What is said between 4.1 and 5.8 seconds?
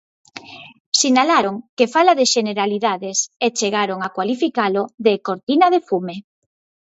cualificalo de "cortina de